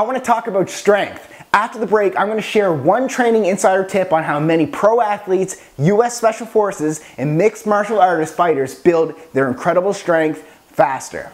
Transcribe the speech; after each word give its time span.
I 0.00 0.02
want 0.02 0.16
to 0.16 0.24
talk 0.24 0.46
about 0.46 0.70
strength. 0.70 1.30
After 1.52 1.78
the 1.78 1.84
break, 1.84 2.18
I'm 2.18 2.26
going 2.26 2.38
to 2.38 2.42
share 2.42 2.72
one 2.72 3.06
training 3.06 3.44
insider 3.44 3.84
tip 3.84 4.14
on 4.14 4.24
how 4.24 4.40
many 4.40 4.64
pro 4.64 5.02
athletes, 5.02 5.62
US 5.76 6.16
Special 6.16 6.46
Forces, 6.46 7.04
and 7.18 7.36
mixed 7.36 7.66
martial 7.66 8.00
artist 8.00 8.32
fighters 8.32 8.74
build 8.74 9.12
their 9.34 9.46
incredible 9.46 9.92
strength 9.92 10.42
faster. 10.68 11.30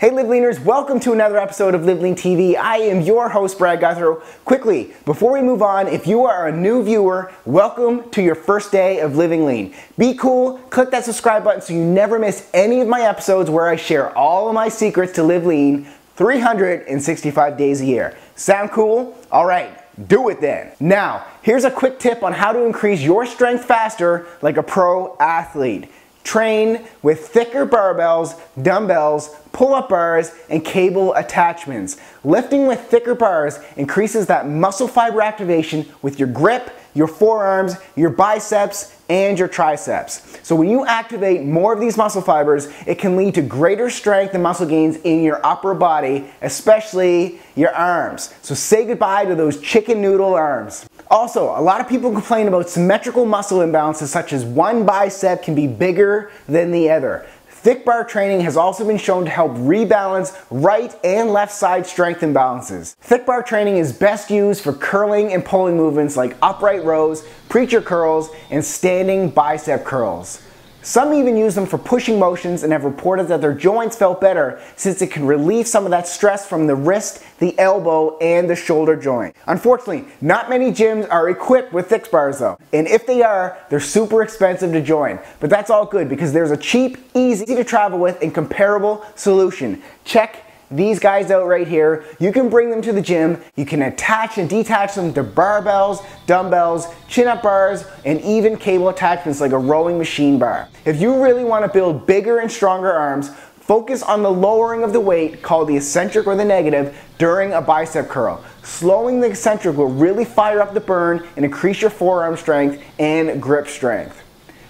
Hey 0.00 0.10
Live 0.10 0.28
Leaners, 0.28 0.58
welcome 0.64 0.98
to 1.00 1.12
another 1.12 1.36
episode 1.38 1.74
of 1.74 1.84
Live 1.84 2.00
Lean 2.00 2.14
TV. 2.14 2.56
I 2.56 2.78
am 2.78 3.02
your 3.02 3.28
host, 3.28 3.58
Brad 3.58 3.82
Gouthro. 3.82 4.22
Quickly, 4.46 4.94
before 5.04 5.34
we 5.34 5.42
move 5.42 5.60
on, 5.60 5.88
if 5.88 6.06
you 6.06 6.24
are 6.24 6.48
a 6.48 6.56
new 6.56 6.82
viewer, 6.82 7.30
welcome 7.44 8.08
to 8.12 8.22
your 8.22 8.34
first 8.34 8.72
day 8.72 9.00
of 9.00 9.16
Living 9.16 9.44
Lean. 9.44 9.74
Be 9.98 10.14
cool, 10.14 10.56
click 10.70 10.90
that 10.92 11.04
subscribe 11.04 11.44
button 11.44 11.60
so 11.60 11.74
you 11.74 11.84
never 11.84 12.18
miss 12.18 12.48
any 12.54 12.80
of 12.80 12.88
my 12.88 13.02
episodes 13.02 13.50
where 13.50 13.68
I 13.68 13.76
share 13.76 14.16
all 14.16 14.48
of 14.48 14.54
my 14.54 14.70
secrets 14.70 15.12
to 15.16 15.22
live 15.22 15.44
lean 15.44 15.86
365 16.16 17.58
days 17.58 17.82
a 17.82 17.84
year. 17.84 18.16
Sound 18.36 18.70
cool? 18.70 19.18
All 19.30 19.44
right, 19.44 19.78
do 20.08 20.30
it 20.30 20.40
then. 20.40 20.72
Now, 20.80 21.26
here's 21.42 21.64
a 21.64 21.70
quick 21.70 21.98
tip 21.98 22.22
on 22.22 22.32
how 22.32 22.52
to 22.52 22.64
increase 22.64 23.02
your 23.02 23.26
strength 23.26 23.66
faster 23.66 24.26
like 24.40 24.56
a 24.56 24.62
pro 24.62 25.14
athlete. 25.18 25.90
Train 26.22 26.86
with 27.02 27.28
thicker 27.28 27.66
barbells, 27.66 28.38
dumbbells, 28.62 29.34
pull-up 29.60 29.90
bars, 29.90 30.32
and 30.48 30.64
cable 30.64 31.12
attachments. 31.16 31.98
Lifting 32.24 32.66
with 32.66 32.80
thicker 32.80 33.14
bars 33.14 33.58
increases 33.76 34.26
that 34.26 34.48
muscle 34.48 34.88
fiber 34.88 35.20
activation 35.20 35.84
with 36.00 36.18
your 36.18 36.28
grip, 36.28 36.70
your 36.94 37.06
forearms, 37.06 37.74
your 37.94 38.08
biceps, 38.08 38.96
and 39.10 39.38
your 39.38 39.48
triceps. 39.48 40.38
So 40.42 40.56
when 40.56 40.70
you 40.70 40.86
activate 40.86 41.42
more 41.42 41.74
of 41.74 41.80
these 41.80 41.98
muscle 41.98 42.22
fibers, 42.22 42.68
it 42.86 42.98
can 42.98 43.16
lead 43.16 43.34
to 43.34 43.42
greater 43.42 43.90
strength 43.90 44.32
and 44.32 44.42
muscle 44.42 44.66
gains 44.66 44.96
in 44.96 45.22
your 45.22 45.44
upper 45.44 45.74
body, 45.74 46.30
especially 46.40 47.38
your 47.54 47.74
arms. 47.74 48.32
So 48.40 48.54
say 48.54 48.86
goodbye 48.86 49.26
to 49.26 49.34
those 49.34 49.60
chicken 49.60 50.00
noodle 50.00 50.32
arms. 50.32 50.88
Also, 51.10 51.46
a 51.46 51.60
lot 51.60 51.80
of 51.80 51.88
people 51.88 52.12
complain 52.12 52.48
about 52.48 52.70
symmetrical 52.70 53.26
muscle 53.26 53.58
imbalances 53.58 54.06
such 54.06 54.32
as 54.32 54.44
one 54.44 54.86
bicep 54.86 55.42
can 55.42 55.54
be 55.54 55.66
bigger 55.66 56.30
than 56.48 56.70
the 56.70 56.88
other. 56.88 57.26
Thick 57.62 57.84
bar 57.84 58.04
training 58.04 58.40
has 58.40 58.56
also 58.56 58.86
been 58.86 58.96
shown 58.96 59.26
to 59.26 59.30
help 59.30 59.52
rebalance 59.52 60.34
right 60.50 60.98
and 61.04 61.28
left 61.28 61.52
side 61.52 61.86
strength 61.86 62.22
imbalances. 62.22 62.94
Thick 62.94 63.26
bar 63.26 63.42
training 63.42 63.76
is 63.76 63.92
best 63.92 64.30
used 64.30 64.64
for 64.64 64.72
curling 64.72 65.34
and 65.34 65.44
pulling 65.44 65.76
movements 65.76 66.16
like 66.16 66.38
upright 66.40 66.82
rows, 66.84 67.28
preacher 67.50 67.82
curls, 67.82 68.30
and 68.48 68.64
standing 68.64 69.28
bicep 69.28 69.84
curls. 69.84 70.40
Some 70.82 71.12
even 71.12 71.36
use 71.36 71.54
them 71.54 71.66
for 71.66 71.76
pushing 71.76 72.18
motions 72.18 72.62
and 72.62 72.72
have 72.72 72.84
reported 72.84 73.28
that 73.28 73.42
their 73.42 73.52
joints 73.52 73.96
felt 73.96 74.20
better 74.20 74.60
since 74.76 75.02
it 75.02 75.10
can 75.10 75.26
relieve 75.26 75.66
some 75.66 75.84
of 75.84 75.90
that 75.90 76.08
stress 76.08 76.48
from 76.48 76.66
the 76.66 76.74
wrist, 76.74 77.22
the 77.38 77.58
elbow, 77.58 78.16
and 78.18 78.48
the 78.48 78.56
shoulder 78.56 78.96
joint. 78.96 79.36
Unfortunately, 79.46 80.06
not 80.22 80.48
many 80.48 80.72
gyms 80.72 81.06
are 81.10 81.28
equipped 81.28 81.72
with 81.74 81.88
thick 81.88 82.10
bars 82.10 82.38
though. 82.38 82.56
And 82.72 82.86
if 82.86 83.06
they 83.06 83.22
are, 83.22 83.58
they're 83.68 83.78
super 83.78 84.22
expensive 84.22 84.72
to 84.72 84.80
join. 84.80 85.18
But 85.38 85.50
that's 85.50 85.68
all 85.68 85.84
good 85.84 86.08
because 86.08 86.32
there's 86.32 86.50
a 86.50 86.56
cheap, 86.56 86.98
easy 87.14 87.54
to 87.54 87.64
travel 87.64 87.98
with, 87.98 88.20
and 88.22 88.34
comparable 88.34 89.04
solution. 89.16 89.82
Check 90.04 90.49
these 90.70 90.98
guys 90.98 91.30
out 91.30 91.46
right 91.46 91.66
here. 91.66 92.04
You 92.18 92.32
can 92.32 92.48
bring 92.48 92.70
them 92.70 92.80
to 92.82 92.92
the 92.92 93.02
gym. 93.02 93.42
You 93.56 93.66
can 93.66 93.82
attach 93.82 94.38
and 94.38 94.48
detach 94.48 94.94
them 94.94 95.12
to 95.14 95.24
barbells, 95.24 96.04
dumbbells, 96.26 96.86
chin-up 97.08 97.42
bars, 97.42 97.84
and 98.04 98.20
even 98.20 98.56
cable 98.56 98.88
attachments 98.88 99.40
like 99.40 99.52
a 99.52 99.58
rowing 99.58 99.98
machine 99.98 100.38
bar. 100.38 100.68
If 100.84 101.00
you 101.00 101.22
really 101.22 101.44
want 101.44 101.64
to 101.64 101.72
build 101.72 102.06
bigger 102.06 102.38
and 102.38 102.50
stronger 102.50 102.92
arms, 102.92 103.30
focus 103.60 104.02
on 104.02 104.22
the 104.22 104.30
lowering 104.30 104.82
of 104.82 104.92
the 104.92 105.00
weight 105.00 105.42
called 105.42 105.68
the 105.68 105.76
eccentric 105.76 106.26
or 106.26 106.34
the 106.34 106.44
negative 106.44 106.96
during 107.18 107.52
a 107.52 107.60
bicep 107.60 108.08
curl. 108.08 108.44
Slowing 108.62 109.20
the 109.20 109.28
eccentric 109.28 109.76
will 109.76 109.88
really 109.88 110.24
fire 110.24 110.60
up 110.60 110.74
the 110.74 110.80
burn 110.80 111.26
and 111.36 111.44
increase 111.44 111.80
your 111.80 111.90
forearm 111.90 112.36
strength 112.36 112.82
and 112.98 113.40
grip 113.40 113.68
strength. 113.68 114.22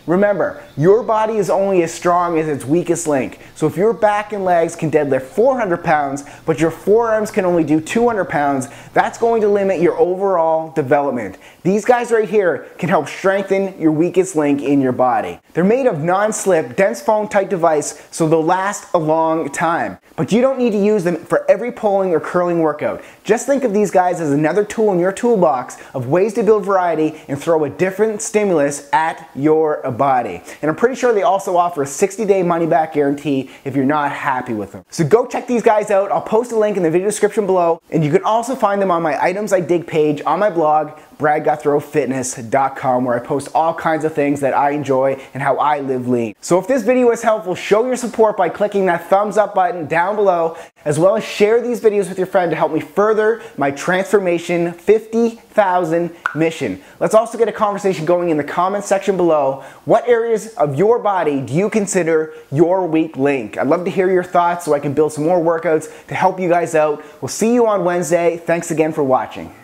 Remember, 0.06 0.62
your 0.76 1.02
body 1.02 1.34
is 1.34 1.50
only 1.50 1.82
as 1.82 1.92
strong 1.92 2.38
as 2.38 2.48
its 2.48 2.64
weakest 2.64 3.06
link. 3.06 3.38
So 3.54 3.66
if 3.66 3.76
your 3.76 3.92
back 3.92 4.32
and 4.32 4.44
legs 4.44 4.74
can 4.74 4.90
deadlift 4.90 5.22
400 5.22 5.84
pounds, 5.84 6.24
but 6.46 6.58
your 6.58 6.70
forearms 6.70 7.30
can 7.30 7.44
only 7.44 7.64
do 7.64 7.80
200 7.80 8.24
pounds, 8.24 8.68
that's 8.94 9.18
going 9.18 9.42
to 9.42 9.48
limit 9.48 9.80
your 9.80 9.98
overall 9.98 10.72
development. 10.72 11.36
These 11.62 11.84
guys 11.84 12.10
right 12.10 12.28
here 12.28 12.68
can 12.78 12.88
help 12.88 13.08
strengthen 13.08 13.78
your 13.78 13.92
weakest 13.92 14.36
link 14.36 14.62
in 14.62 14.80
your 14.80 14.92
body. 14.92 15.38
They're 15.52 15.64
made 15.64 15.86
of 15.86 16.02
non-slip, 16.02 16.76
dense 16.76 17.02
foam 17.02 17.28
type 17.28 17.50
device, 17.50 18.06
so 18.10 18.28
they'll 18.28 18.42
last 18.42 18.92
a 18.94 18.98
long 18.98 19.50
time. 19.50 19.98
But 20.16 20.32
you 20.32 20.40
don't 20.40 20.58
need 20.58 20.72
to 20.72 20.78
use 20.78 21.04
them 21.04 21.16
for 21.16 21.50
every 21.50 21.72
pulling 21.72 22.14
or 22.14 22.20
curling 22.20 22.60
workout. 22.60 23.02
Just 23.24 23.46
think 23.46 23.64
of 23.64 23.72
these 23.72 23.90
guys 23.90 24.20
as 24.20 24.32
another 24.32 24.64
tool 24.64 24.92
in 24.92 24.98
your 24.98 25.12
toolbox 25.12 25.76
of 25.94 26.08
ways 26.08 26.34
to 26.34 26.42
build 26.42 26.64
variety 26.64 27.20
and 27.28 27.40
throw 27.40 27.64
a 27.64 27.70
different 27.70 28.22
stimulus 28.22 28.88
at 28.92 29.28
your 29.34 29.80
body. 29.90 30.42
And 30.62 30.70
I'm 30.70 30.76
pretty 30.76 30.94
sure 30.94 31.12
they 31.12 31.22
also 31.22 31.56
offer 31.56 31.82
a 31.82 31.86
60 31.86 32.24
day 32.24 32.42
money 32.42 32.66
back 32.66 32.94
guarantee 32.94 33.50
if 33.64 33.76
you're 33.76 33.84
not 33.84 34.12
happy 34.12 34.54
with 34.54 34.72
them. 34.72 34.84
So 34.90 35.04
go 35.06 35.26
check 35.26 35.46
these 35.46 35.62
guys 35.62 35.90
out. 35.90 36.10
I'll 36.10 36.20
post 36.20 36.52
a 36.52 36.58
link 36.58 36.76
in 36.76 36.82
the 36.82 36.90
video 36.90 37.06
description 37.06 37.46
below 37.46 37.80
and 37.90 38.04
you 38.04 38.10
can 38.10 38.24
also 38.24 38.54
find 38.54 38.80
them 38.80 38.90
on 38.90 39.02
my 39.02 39.22
items 39.22 39.52
I 39.52 39.60
dig 39.60 39.86
page 39.86 40.22
on 40.26 40.38
my 40.38 40.50
blog 40.50 40.98
bradgouthrofitness.com 41.20 43.04
where 43.04 43.14
I 43.14 43.24
post 43.24 43.48
all 43.54 43.74
kinds 43.74 44.04
of 44.04 44.14
things 44.14 44.40
that 44.40 44.54
I 44.54 44.70
enjoy 44.70 45.20
and 45.34 45.42
how 45.42 45.56
I 45.58 45.80
live 45.80 46.08
lean. 46.08 46.34
So 46.40 46.58
if 46.58 46.66
this 46.66 46.82
video 46.82 47.08
was 47.08 47.22
helpful, 47.22 47.54
show 47.54 47.84
your 47.84 47.96
support 47.96 48.36
by 48.36 48.48
clicking 48.48 48.86
that 48.86 49.08
thumbs 49.08 49.36
up 49.36 49.54
button 49.54 49.86
down 49.86 50.16
below, 50.16 50.56
as 50.84 50.98
well 50.98 51.16
as 51.16 51.24
share 51.24 51.60
these 51.60 51.80
videos 51.80 52.08
with 52.08 52.16
your 52.16 52.26
friend 52.26 52.50
to 52.50 52.56
help 52.56 52.72
me 52.72 52.80
further 52.80 53.42
my 53.58 53.70
transformation 53.70 54.72
50,000 54.72 56.10
mission. 56.34 56.80
Let's 56.98 57.14
also 57.14 57.36
get 57.36 57.48
a 57.48 57.52
conversation 57.52 58.06
going 58.06 58.30
in 58.30 58.38
the 58.38 58.44
comments 58.44 58.88
section 58.88 59.16
below. 59.18 59.62
What 59.84 60.08
areas 60.08 60.54
of 60.54 60.76
your 60.76 60.98
body 60.98 61.42
do 61.42 61.52
you 61.52 61.68
consider 61.68 62.34
your 62.50 62.86
weak 62.86 63.16
link? 63.18 63.58
I'd 63.58 63.66
love 63.66 63.84
to 63.84 63.90
hear 63.90 64.10
your 64.10 64.24
thoughts 64.24 64.64
so 64.64 64.72
I 64.72 64.80
can 64.80 64.94
build 64.94 65.12
some 65.12 65.24
more 65.24 65.38
workouts 65.38 66.06
to 66.06 66.14
help 66.14 66.40
you 66.40 66.48
guys 66.48 66.74
out. 66.74 67.04
We'll 67.20 67.28
see 67.28 67.52
you 67.52 67.66
on 67.66 67.84
Wednesday. 67.84 68.38
Thanks 68.38 68.70
again 68.70 68.92
for 68.92 69.04
watching. 69.04 69.59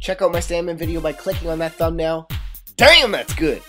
Check 0.00 0.22
out 0.22 0.32
my 0.32 0.40
salmon 0.40 0.78
video 0.78 1.00
by 1.00 1.12
clicking 1.12 1.50
on 1.50 1.58
that 1.58 1.74
thumbnail. 1.74 2.26
Damn, 2.76 3.12
that's 3.12 3.34
good! 3.34 3.60